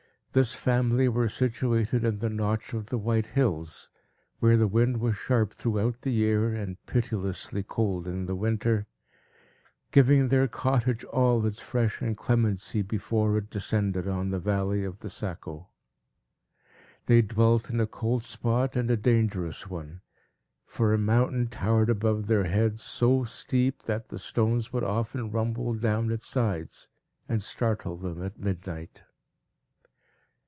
This 0.33 0.53
family 0.53 1.09
were 1.09 1.27
situated 1.27 2.05
in 2.05 2.19
the 2.19 2.29
Notch 2.29 2.71
of 2.73 2.85
the 2.85 2.97
White 2.97 3.25
Hills, 3.25 3.89
where 4.39 4.55
the 4.55 4.65
wind 4.65 5.01
was 5.01 5.17
sharp 5.17 5.51
throughout 5.51 6.03
the 6.03 6.09
year, 6.13 6.53
and 6.53 6.77
pitilessly 6.85 7.63
cold 7.63 8.07
in 8.07 8.27
the 8.27 8.35
winter, 8.37 8.87
giving 9.91 10.29
their 10.29 10.47
cottage 10.47 11.03
all 11.03 11.45
its 11.45 11.59
fresh 11.59 12.01
inclemency, 12.01 12.81
before 12.81 13.37
it 13.39 13.49
descended 13.49 14.07
on 14.07 14.29
the 14.29 14.39
valley 14.39 14.85
of 14.85 14.99
the 14.99 15.09
Saco. 15.09 15.67
They 17.07 17.21
dwelt 17.21 17.69
in 17.69 17.81
a 17.81 17.85
cold 17.85 18.23
spot 18.23 18.77
and 18.77 18.89
a 18.89 18.95
dangerous 18.95 19.69
one; 19.69 19.99
for 20.65 20.93
a 20.93 20.97
mountain 20.97 21.49
towered 21.49 21.89
above 21.89 22.27
their 22.27 22.45
heads, 22.45 22.81
so 22.81 23.25
steep, 23.25 23.83
that 23.83 24.07
the 24.07 24.17
stones 24.17 24.71
would 24.71 24.85
often 24.85 25.29
rumble 25.29 25.73
down 25.73 26.09
its 26.09 26.25
sides, 26.25 26.87
and 27.27 27.41
startle 27.41 27.97
them 27.97 28.23
at 28.23 28.39
midnight. 28.39 29.03